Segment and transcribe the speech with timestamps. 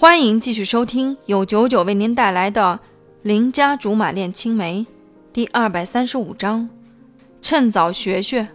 [0.00, 2.80] 欢迎继续收听由九九为您带来的
[3.20, 4.80] 《邻家竹马恋青梅》
[5.30, 6.66] 第二百三十五章。
[7.42, 8.48] 趁早学学。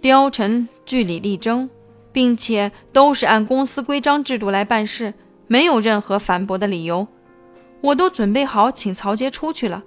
[0.00, 1.68] 貂蝉据理力争，
[2.10, 5.12] 并且都是按公司规章制度来办事，
[5.46, 7.06] 没有任何反驳的理由。
[7.82, 9.82] 我都准备好请曹杰出去了，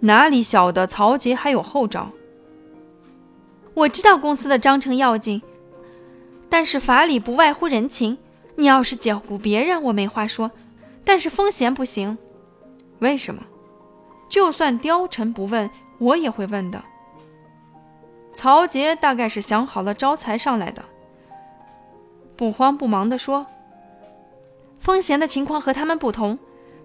[0.00, 2.10] 哪里晓得曹杰还有后招？
[3.72, 5.40] 我知道公司的章程要紧，
[6.50, 8.18] 但是法理不外乎人情。
[8.58, 10.50] 你要是解雇别人，我没话说，
[11.04, 12.18] 但是风险不行。
[12.98, 13.40] 为什么？
[14.28, 16.82] 就算貂蝉不问，我也会问的。
[18.34, 20.82] 曹杰大概是想好了招财上来的，
[22.36, 23.46] 不慌不忙地说
[24.80, 26.36] ：“风贤的情况和他们不同，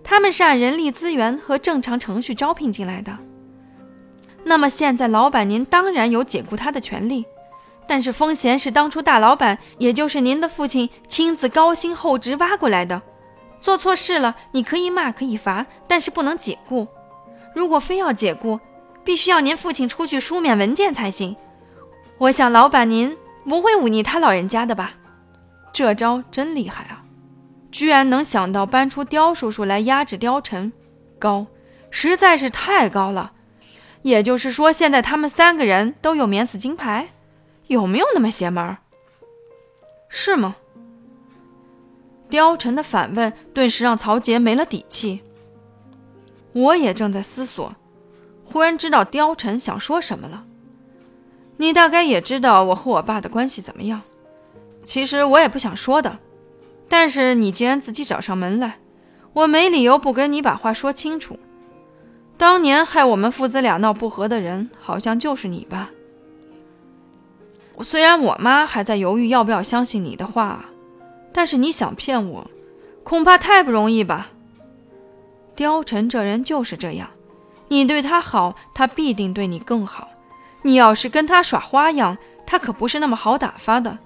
[0.03, 3.17] 他们是按人力资源和正常程序招聘进来的。
[4.43, 7.25] 那么现在老板您当然有解雇他的权利。”
[7.87, 13.01] 但是风贤是当初大老板，也就是您的父亲亲自高薪厚职挖过来的。
[13.59, 16.87] 做错事了，你可以骂，可以罚，但是不能解雇。
[17.55, 18.59] 如果非要解雇，
[19.03, 21.35] 必须要您父亲出具书面文件才行。
[22.17, 24.93] 我想老板您不会忤逆他老人家的吧？
[25.71, 27.03] 这招真厉害啊！
[27.71, 30.71] 居然能想到搬出刁叔叔来压制貂蝉，
[31.17, 31.47] 高，
[31.89, 33.31] 实在是太高了。
[34.03, 37.07] 也就是说，现在他们三个人都有免死金牌。
[37.67, 38.77] 有没有那么邪门？
[40.09, 40.55] 是吗？
[42.29, 45.21] 貂蝉的反问顿时让曹杰没了底气。
[46.53, 47.75] 我也正在思索，
[48.45, 50.45] 忽然知道貂蝉想说什么了。
[51.57, 54.01] 你大概也知道我和我爸的关系怎么样？
[54.83, 56.17] 其实我也不想说的，
[56.89, 58.79] 但是你既然自己找上门来，
[59.33, 61.39] 我没理由不跟你把话说清楚。
[62.37, 65.91] 当年害我们父子俩闹不和的人，好像就是你吧？
[67.81, 70.65] 虽然我妈还在犹豫要不要相信你的话，
[71.31, 72.51] 但是你想骗我，
[73.03, 74.29] 恐怕太不容易吧。
[75.55, 77.09] 貂蝉这人就是这样，
[77.69, 80.09] 你对他好，他必定对你更好。
[80.61, 83.97] 你要是跟他耍花样，他可不是那么好打发的。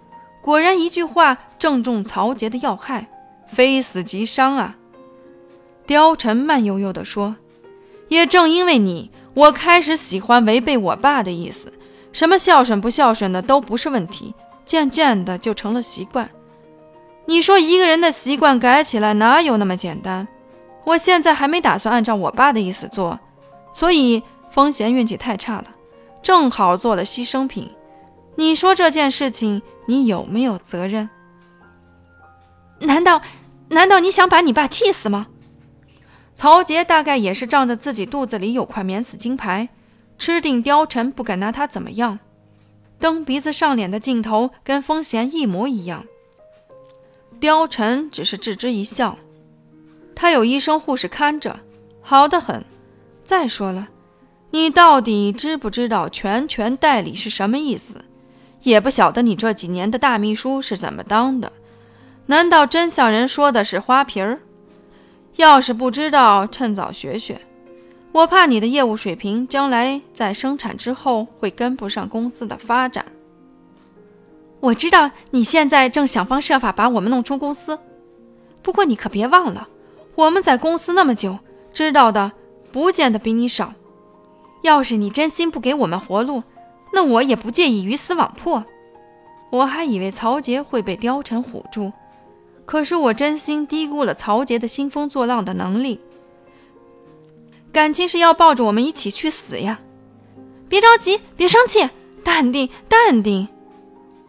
[0.41, 3.07] 果然，一句话正中曹杰的要害，
[3.47, 4.75] 非死即伤啊！
[5.85, 7.35] 貂蝉慢悠悠地说
[8.09, 11.73] ：“也正因为你，我开始喜欢违背我爸的意思。”
[12.17, 14.33] 什么孝顺不孝顺的都不是问题，
[14.65, 16.27] 渐渐的就成了习惯。
[17.27, 20.27] 你说一个人的习惯改起来哪有那么简单？
[20.83, 23.19] 我现在还没打算按照我爸的意思做，
[23.71, 25.65] 所以风贤运气太差了，
[26.23, 27.69] 正好做了牺牲品。
[28.33, 31.07] 你说这件事情你有没有责任？
[32.79, 33.21] 难道
[33.69, 35.27] 难道你想把你爸气死吗？
[36.33, 39.69] 曹杰大概也是仗着自己肚子里有块免死金牌。
[40.17, 42.19] 吃定貂蝉，不敢拿他怎么样。
[42.99, 46.03] 蹬鼻子上脸的镜头跟风贤一模一样。
[47.39, 49.17] 貂蝉只是置之一笑。
[50.15, 51.59] 他有医生护士看着，
[52.01, 52.65] 好的很。
[53.23, 53.89] 再说了，
[54.49, 58.03] 你到底知不知道全权代理是什么意思？
[58.63, 61.51] 也不晓得你这几年的大秘书是怎么当的？
[62.25, 64.39] 难道真像人说的是花瓶儿？
[65.35, 67.39] 要是不知道，趁早学学。
[68.11, 73.05] 我怕你的业务水平将来在生产之后会跟不上公司的发展。
[74.59, 77.77] 我知道你现在正想方设法把我们弄出公司，
[78.63, 79.67] 不过你可别忘了，
[80.15, 81.37] 我们在公司那么久，
[81.71, 82.31] 知道的
[82.71, 83.73] 不见得比你少。
[84.63, 86.41] 要是你真心不给我们活路，
[86.93, 88.65] 那我也不介意鱼死网破。
[89.51, 91.93] 我还以为曹杰会被貂蝉唬住，
[92.65, 95.99] 可是我真心低估了曹杰的兴风作浪的能力。
[97.71, 99.79] 感情是要抱着我们一起去死呀！
[100.67, 101.89] 别着急，别生气，
[102.23, 103.47] 淡定，淡定。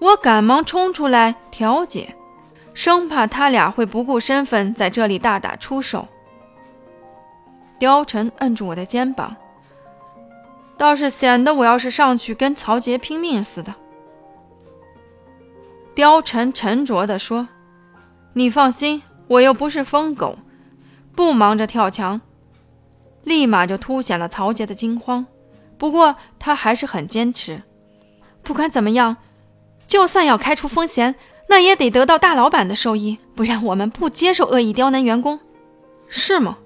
[0.00, 2.14] 我赶忙冲出来调解，
[2.74, 6.06] 生怕他俩会不顾身份在这里大打出手。
[7.80, 9.34] 貂蝉摁住我的肩膀，
[10.76, 13.74] 倒是显得我要是上去跟曹杰拼命似的。
[15.96, 17.48] 貂蝉沉着地说
[18.34, 20.38] ：“你放心，我又不是疯狗，
[21.16, 22.20] 不忙着跳墙。”
[23.28, 25.26] 立马就凸显了曹杰的惊慌，
[25.76, 27.62] 不过他还是很坚持。
[28.42, 29.18] 不管怎么样，
[29.86, 31.14] 就算要开除风贤，
[31.48, 35.38] 那也得得到大老板的授意，不然我们不接受恶意刁难员工，
[36.08, 36.58] 是吗？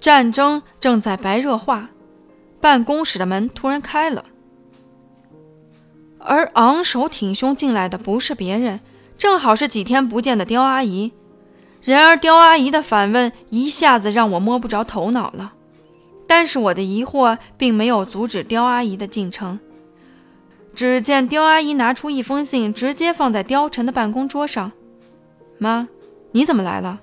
[0.00, 1.90] 战争正在白热化，
[2.60, 4.24] 办公室的门突然开了，
[6.18, 8.80] 而昂首挺胸进来的不是别人，
[9.16, 11.12] 正好是几天不见的刁阿姨。
[11.82, 15.52] 然而，刁阿姨的反问一下子让我摸不着头脑了。
[16.26, 19.58] 但是我的疑惑并没有阻止刁阿姨的进程。
[20.74, 24.70] 只见刁阿姨拿出一封信，直接放在貂蝉的办公桌上。
[25.56, 25.88] 妈，
[26.32, 27.00] 你怎么来了？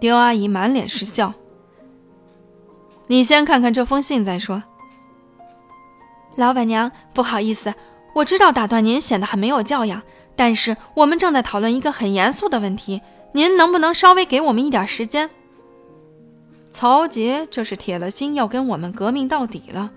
[0.00, 1.34] 刁阿姨满脸是笑。
[3.08, 4.62] 你先看看这封信再说。
[6.36, 7.74] 老板娘，不好意思，
[8.14, 10.02] 我知道打断您显得很没有教养，
[10.34, 13.00] 但是我们正在讨论一个很严肃的问题，
[13.32, 15.30] 您能不能稍微给我们一点时间？
[16.72, 19.90] 曹杰这是铁了心要跟我们革命到底了，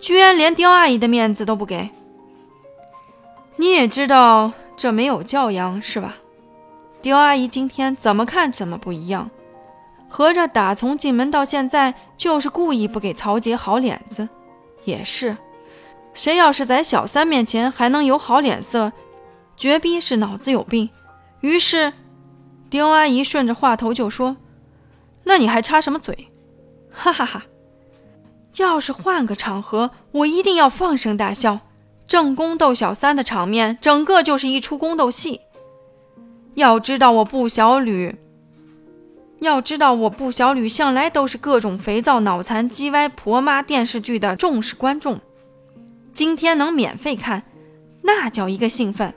[0.00, 1.90] 居然连刁阿姨的面子都不给。
[3.56, 6.16] 你也知道这没有教养是吧？
[7.00, 9.30] 刁阿姨今天怎么看怎么不一样，
[10.08, 14.28] 合着打从进门到现在就是故意不给曹杰好脸子。
[14.84, 15.36] 也是，
[16.14, 18.92] 谁要是在小三面前还能有好脸色，
[19.56, 20.88] 绝逼是脑子有病。
[21.40, 21.92] 于是，
[22.70, 24.36] 刁阿姨顺着话头就说。
[25.24, 26.28] 那你还插什么嘴？
[26.90, 27.44] 哈哈哈！
[28.56, 31.60] 要是换个场合，我一定要放声大笑。
[32.06, 35.42] 正宫斗小三的场面，整个就是一出宫斗戏。
[36.54, 38.16] 要知道我不小吕，
[39.40, 45.20] 要知道我不小吕向来都是各种肥皂、脑残、鸡歪婆妈电视剧的重视观众。
[46.14, 47.42] 今天能免费看，
[48.02, 49.12] 那叫一个兴奋。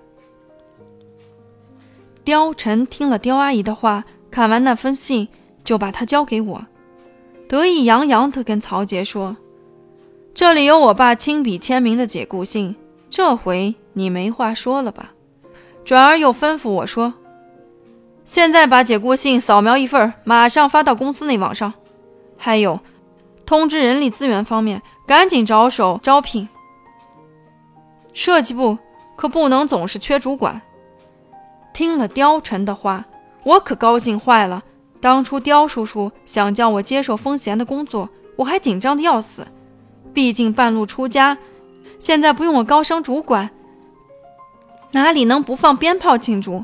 [2.26, 5.28] 貂蝉听了刁阿姨的话，看完那封信。
[5.64, 6.66] 就把它交给我，
[7.48, 9.38] 得意洋洋地跟曹杰说
[10.34, 12.76] ：“这里有我爸亲笔签名的解雇信，
[13.12, 15.12] 这回你没话说了吧？”
[15.86, 17.14] 转而又吩咐我说
[18.26, 21.72] ：“现在把解雇信扫描一份，马上发到公司内网上。
[22.36, 22.80] 还有，
[23.46, 26.50] 通知人力资源方面，赶紧着手招聘。
[28.14, 28.80] 设计部
[29.16, 30.60] 可不能总是缺主管。”
[31.74, 33.06] 听了貂蝉的话，
[33.44, 34.64] 我可高兴坏了。
[35.00, 39.48] 当初貂叔叔想叫我接受风贤的工作，我还紧张的要死。
[40.14, 41.38] 毕竟半路出家，
[41.98, 43.50] 现在不用我高升主管，
[44.92, 46.64] 哪里能不放鞭炮庆祝？